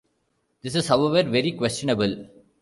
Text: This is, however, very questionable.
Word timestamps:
This 0.63 0.73
is, 0.73 0.87
however, 0.87 1.21
very 1.29 1.51
questionable. 1.51 2.25